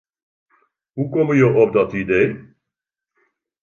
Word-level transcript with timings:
Hoe 0.93 1.09
komme 1.09 1.35
jo 1.41 1.49
op 1.63 1.73
dat 1.73 1.93
idee? 1.93 2.29